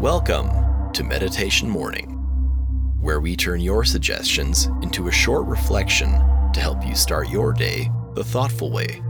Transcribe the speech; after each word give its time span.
Welcome 0.00 0.92
to 0.92 1.02
Meditation 1.02 1.68
Morning, 1.68 2.10
where 3.00 3.18
we 3.18 3.34
turn 3.34 3.60
your 3.60 3.82
suggestions 3.82 4.66
into 4.80 5.08
a 5.08 5.12
short 5.12 5.44
reflection 5.48 6.12
to 6.52 6.60
help 6.60 6.86
you 6.86 6.94
start 6.94 7.28
your 7.30 7.52
day 7.52 7.90
the 8.14 8.22
thoughtful 8.22 8.70
way. 8.70 9.02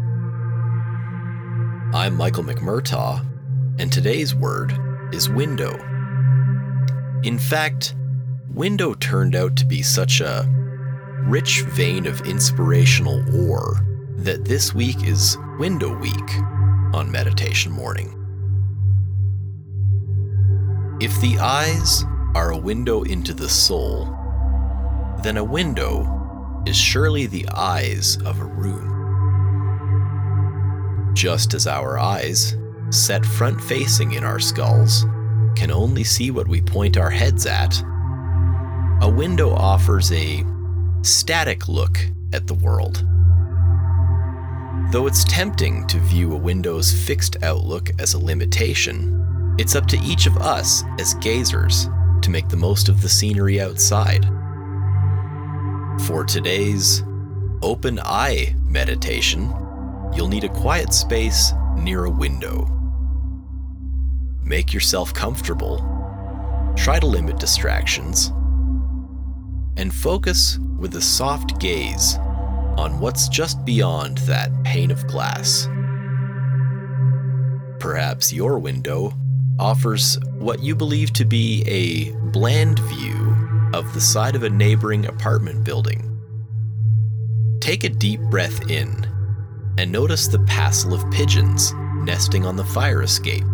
I'm 1.92 2.16
Michael 2.16 2.42
McMurtaugh, 2.42 3.22
and 3.78 3.92
today's 3.92 4.34
word 4.34 4.72
is 5.12 5.28
window. 5.28 5.74
In 7.22 7.38
fact, 7.38 7.94
window 8.54 8.94
turned 8.94 9.36
out 9.36 9.56
to 9.56 9.66
be 9.66 9.82
such 9.82 10.22
a 10.22 10.48
rich 11.24 11.64
vein 11.64 12.06
of 12.06 12.22
inspirational 12.22 13.22
ore 13.46 13.84
that 14.16 14.46
this 14.46 14.72
week 14.72 15.06
is 15.06 15.36
Window 15.58 15.94
Week 15.98 16.30
on 16.94 17.10
Meditation 17.10 17.72
Morning. 17.72 18.17
If 21.00 21.20
the 21.20 21.38
eyes 21.38 22.04
are 22.34 22.50
a 22.50 22.58
window 22.58 23.04
into 23.04 23.32
the 23.32 23.48
soul, 23.48 24.06
then 25.22 25.36
a 25.36 25.44
window 25.44 26.62
is 26.66 26.76
surely 26.76 27.26
the 27.26 27.48
eyes 27.54 28.16
of 28.24 28.40
a 28.40 28.44
room. 28.44 28.96
Just 31.14 31.54
as 31.54 31.68
our 31.68 32.00
eyes, 32.00 32.56
set 32.90 33.24
front 33.24 33.60
facing 33.60 34.14
in 34.14 34.24
our 34.24 34.40
skulls, 34.40 35.04
can 35.54 35.70
only 35.70 36.02
see 36.02 36.32
what 36.32 36.48
we 36.48 36.60
point 36.60 36.96
our 36.96 37.10
heads 37.10 37.46
at, 37.46 37.80
a 39.00 39.08
window 39.08 39.50
offers 39.50 40.10
a 40.10 40.44
static 41.02 41.68
look 41.68 41.96
at 42.32 42.48
the 42.48 42.54
world. 42.54 43.04
Though 44.90 45.06
it's 45.06 45.22
tempting 45.24 45.86
to 45.86 46.00
view 46.00 46.32
a 46.32 46.36
window's 46.36 46.92
fixed 46.92 47.40
outlook 47.44 47.90
as 48.00 48.14
a 48.14 48.18
limitation, 48.18 49.14
it's 49.58 49.74
up 49.74 49.86
to 49.86 49.98
each 49.98 50.26
of 50.26 50.36
us 50.38 50.84
as 51.00 51.14
gazers 51.14 51.88
to 52.22 52.30
make 52.30 52.48
the 52.48 52.56
most 52.56 52.88
of 52.88 53.02
the 53.02 53.08
scenery 53.08 53.60
outside. 53.60 54.24
For 56.06 56.24
today's 56.24 57.02
open 57.60 57.98
eye 58.04 58.54
meditation, 58.62 59.52
you'll 60.14 60.28
need 60.28 60.44
a 60.44 60.48
quiet 60.48 60.92
space 60.92 61.52
near 61.76 62.04
a 62.04 62.10
window. 62.10 62.66
Make 64.44 64.72
yourself 64.72 65.12
comfortable, 65.12 65.78
try 66.76 67.00
to 67.00 67.06
limit 67.06 67.38
distractions, 67.38 68.28
and 69.76 69.92
focus 69.92 70.58
with 70.78 70.94
a 70.94 71.00
soft 71.00 71.58
gaze 71.58 72.16
on 72.78 73.00
what's 73.00 73.28
just 73.28 73.64
beyond 73.64 74.18
that 74.18 74.52
pane 74.62 74.92
of 74.92 75.04
glass. 75.08 75.68
Perhaps 77.80 78.32
your 78.32 78.60
window 78.60 79.12
offers 79.58 80.18
what 80.38 80.62
you 80.62 80.74
believe 80.74 81.12
to 81.14 81.24
be 81.24 81.62
a 81.66 82.12
bland 82.30 82.78
view 82.78 83.36
of 83.74 83.92
the 83.94 84.00
side 84.00 84.36
of 84.36 84.42
a 84.42 84.50
neighboring 84.50 85.06
apartment 85.06 85.64
building. 85.64 86.04
Take 87.60 87.84
a 87.84 87.88
deep 87.88 88.20
breath 88.30 88.70
in 88.70 89.06
and 89.78 89.92
notice 89.92 90.26
the 90.26 90.38
passel 90.40 90.94
of 90.94 91.10
pigeons 91.10 91.72
nesting 92.02 92.46
on 92.46 92.56
the 92.56 92.64
fire 92.64 93.02
escape. 93.02 93.44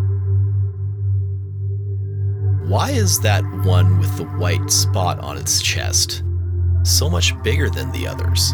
Why 2.67 2.91
is 2.91 3.19
that 3.19 3.43
one 3.63 3.99
with 3.99 4.15
the 4.17 4.25
white 4.25 4.71
spot 4.71 5.19
on 5.19 5.37
its 5.37 5.61
chest 5.61 6.23
so 6.83 7.09
much 7.09 7.41
bigger 7.43 7.69
than 7.69 7.91
the 7.91 8.07
others? 8.07 8.53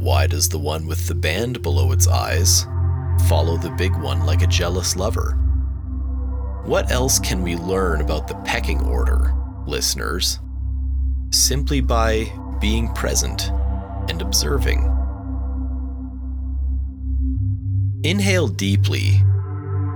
Why 0.00 0.26
does 0.26 0.48
the 0.48 0.58
one 0.58 0.86
with 0.86 1.08
the 1.08 1.14
band 1.14 1.62
below 1.62 1.92
its 1.92 2.06
eyes 2.06 2.64
follow 3.30 3.56
the 3.56 3.70
big 3.70 3.94
one 3.94 4.26
like 4.26 4.42
a 4.42 4.46
jealous 4.48 4.96
lover. 4.96 5.38
What 6.64 6.90
else 6.90 7.20
can 7.20 7.42
we 7.42 7.54
learn 7.54 8.00
about 8.00 8.26
the 8.26 8.34
pecking 8.44 8.80
order, 8.80 9.32
listeners? 9.68 10.40
Simply 11.30 11.80
by 11.80 12.26
being 12.60 12.88
present 12.88 13.52
and 14.08 14.20
observing. 14.20 14.80
Inhale 18.02 18.48
deeply 18.48 19.20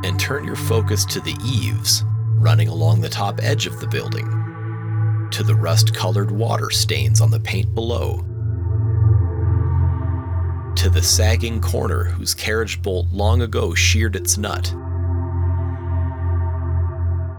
and 0.04 0.20
turn 0.20 0.44
your 0.44 0.54
focus 0.54 1.04
to 1.06 1.18
the 1.18 1.34
eaves 1.44 2.04
running 2.38 2.68
along 2.68 3.00
the 3.00 3.08
top 3.08 3.40
edge 3.42 3.66
of 3.66 3.80
the 3.80 3.88
building, 3.88 4.28
to 5.32 5.42
the 5.42 5.56
rust 5.56 5.92
colored 5.92 6.30
water 6.30 6.70
stains 6.70 7.20
on 7.20 7.32
the 7.32 7.40
paint 7.40 7.74
below 7.74 8.24
to 10.84 10.90
the 10.90 11.00
sagging 11.00 11.62
corner 11.62 12.04
whose 12.04 12.34
carriage 12.34 12.82
bolt 12.82 13.06
long 13.10 13.40
ago 13.40 13.72
sheared 13.72 14.14
its 14.14 14.36
nut, 14.36 14.64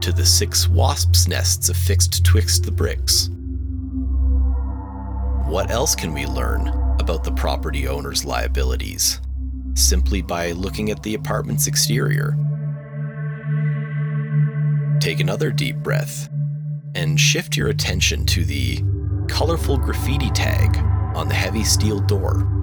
to 0.01 0.11
the 0.11 0.25
six 0.25 0.67
wasps' 0.67 1.27
nests 1.27 1.69
affixed 1.69 2.25
twixt 2.25 2.63
the 2.63 2.71
bricks. 2.71 3.29
What 5.47 5.69
else 5.69 5.93
can 5.93 6.11
we 6.11 6.25
learn 6.25 6.69
about 6.99 7.23
the 7.23 7.33
property 7.33 7.87
owner's 7.87 8.25
liabilities 8.25 9.21
simply 9.75 10.23
by 10.23 10.53
looking 10.53 10.89
at 10.89 11.03
the 11.03 11.13
apartment's 11.13 11.67
exterior? 11.67 12.35
Take 14.99 15.19
another 15.19 15.51
deep 15.51 15.75
breath 15.77 16.29
and 16.95 17.19
shift 17.19 17.55
your 17.55 17.67
attention 17.67 18.25
to 18.25 18.43
the 18.43 18.83
colorful 19.27 19.77
graffiti 19.77 20.31
tag 20.31 20.75
on 21.15 21.27
the 21.27 21.35
heavy 21.35 21.63
steel 21.63 21.99
door. 21.99 22.54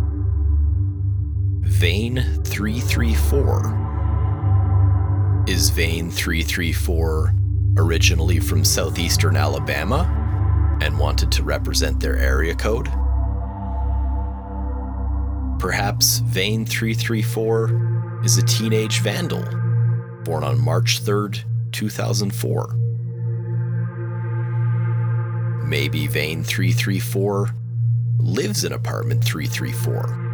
Vein 1.83 2.23
334. 2.45 5.45
Is 5.49 5.71
Vein 5.71 6.13
334 6.13 7.35
originally 7.77 8.39
from 8.39 8.65
southeastern 8.65 9.37
Alabama 9.37 10.79
and 10.81 10.97
wanted 10.97 11.33
to 11.33 11.43
represent 11.43 11.99
their 11.99 12.17
area 12.17 12.55
code? 12.55 12.87
Perhaps 15.59 16.19
Vein 16.19 16.65
334 16.65 18.21
is 18.25 18.39
a 18.39 18.43
teenage 18.43 19.01
vandal 19.01 19.43
born 20.23 20.45
on 20.45 20.65
March 20.65 21.03
3rd, 21.03 21.43
2004. 21.73 22.77
Maybe 25.67 26.07
Vein 26.07 26.45
334 26.45 27.51
lives 28.21 28.63
in 28.63 28.73
apartment 28.73 29.25
334 29.25 30.32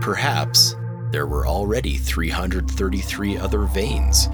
Perhaps 0.00 0.76
there 1.10 1.26
were 1.26 1.46
already 1.46 1.96
333 1.96 3.38
other 3.38 3.62
veins 3.62 4.28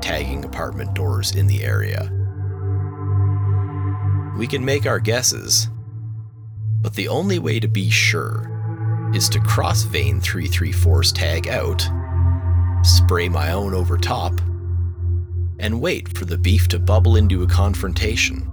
tagging 0.00 0.44
apartment 0.44 0.92
doors 0.94 1.34
in 1.34 1.46
the 1.46 1.64
area. 1.64 2.10
We 4.36 4.46
can 4.46 4.64
make 4.64 4.84
our 4.84 4.98
guesses, 4.98 5.68
but 6.82 6.94
the 6.94 7.08
only 7.08 7.38
way 7.38 7.60
to 7.60 7.68
be 7.68 7.88
sure 7.88 8.50
is 9.14 9.28
to 9.30 9.40
cross 9.40 9.84
vein 9.84 10.20
334's 10.20 11.12
tag 11.12 11.48
out, 11.48 11.88
spray 12.84 13.28
my 13.28 13.52
own 13.52 13.72
over 13.72 13.96
top, 13.96 14.32
and 15.58 15.80
wait 15.80 16.18
for 16.18 16.24
the 16.24 16.36
beef 16.36 16.68
to 16.68 16.78
bubble 16.78 17.16
into 17.16 17.42
a 17.42 17.46
confrontation. 17.46 18.50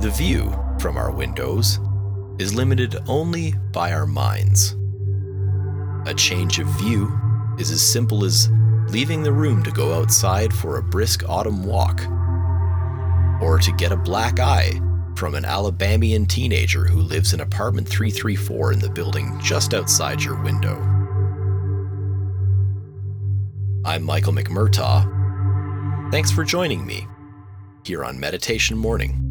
The 0.00 0.14
view 0.16 0.56
from 0.78 0.96
our 0.96 1.10
windows 1.10 1.80
is 2.38 2.54
limited 2.54 2.96
only 3.06 3.52
by 3.72 3.92
our 3.92 4.06
minds. 4.06 4.76
A 6.06 6.14
change 6.14 6.58
of 6.58 6.66
view 6.78 7.12
is 7.58 7.70
as 7.70 7.82
simple 7.82 8.24
as 8.24 8.48
leaving 8.88 9.22
the 9.22 9.32
room 9.32 9.62
to 9.64 9.70
go 9.70 9.94
outside 9.94 10.52
for 10.52 10.78
a 10.78 10.82
brisk 10.82 11.28
autumn 11.28 11.64
walk, 11.64 12.00
or 13.42 13.58
to 13.58 13.72
get 13.72 13.92
a 13.92 13.96
black 13.96 14.38
eye 14.38 14.80
from 15.16 15.34
an 15.34 15.44
Alabamian 15.44 16.26
teenager 16.26 16.84
who 16.84 17.00
lives 17.00 17.32
in 17.32 17.40
apartment 17.40 17.88
334 17.88 18.74
in 18.74 18.78
the 18.78 18.90
building 18.90 19.38
just 19.42 19.72
outside 19.74 20.22
your 20.22 20.40
window. 20.42 20.76
I'm 23.84 24.02
Michael 24.02 24.32
McMurtaugh. 24.32 26.10
Thanks 26.10 26.30
for 26.30 26.44
joining 26.44 26.86
me 26.86 27.06
here 27.84 28.04
on 28.04 28.20
Meditation 28.20 28.76
Morning. 28.76 29.25